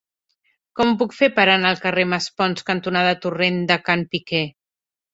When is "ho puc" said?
0.93-1.13